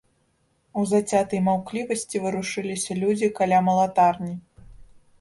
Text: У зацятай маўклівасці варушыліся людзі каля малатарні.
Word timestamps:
У 0.81 0.85
зацятай 0.91 1.43
маўклівасці 1.49 2.23
варушыліся 2.25 2.91
людзі 3.05 3.33
каля 3.41 3.63
малатарні. 3.71 4.33